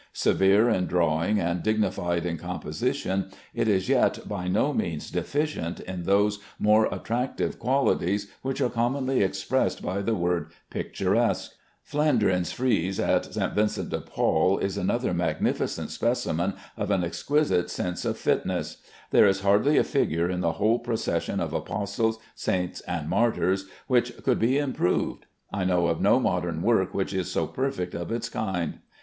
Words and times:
Severe 0.13 0.67
in 0.67 0.87
drawing 0.87 1.39
and 1.39 1.61
dignified 1.61 2.25
in 2.25 2.37
composition, 2.39 3.29
it 3.53 3.67
is 3.67 3.87
yet 3.87 4.27
by 4.27 4.47
no 4.47 4.73
means 4.73 5.11
deficient 5.11 5.79
in 5.79 6.05
those 6.05 6.39
more 6.57 6.87
attractive 6.91 7.59
qualities 7.59 8.27
which 8.41 8.59
are 8.61 8.69
commonly 8.71 9.21
expressed 9.21 9.83
by 9.83 10.01
the 10.01 10.15
word 10.15 10.47
"picturesque." 10.71 11.51
Flandrin's 11.83 12.51
frieze 12.51 12.99
at 12.99 13.31
St. 13.31 13.53
Vincent 13.53 13.89
de 13.91 14.01
Paul 14.01 14.57
is 14.57 14.75
another 14.75 15.13
magnificent 15.13 15.91
specimen 15.91 16.55
of 16.75 16.89
an 16.89 17.03
exquisite 17.03 17.69
sense 17.69 18.03
of 18.03 18.17
fitness. 18.17 18.77
There 19.11 19.27
is 19.27 19.41
hardly 19.41 19.77
a 19.77 19.83
figure 19.83 20.27
in 20.31 20.41
the 20.41 20.53
whole 20.53 20.79
procession 20.79 21.39
of 21.39 21.53
apostles, 21.53 22.17
saints, 22.33 22.81
and 22.87 23.07
martyrs, 23.07 23.67
which 23.85 24.17
could 24.23 24.39
be 24.39 24.57
improved. 24.57 25.27
I 25.53 25.63
know 25.63 25.85
of 25.85 26.01
no 26.01 26.19
modern 26.19 26.63
work 26.63 26.91
which 26.91 27.13
is 27.13 27.31
so 27.31 27.45
perfect 27.45 27.93
of 27.93 28.11
its 28.11 28.29
kind. 28.29 28.79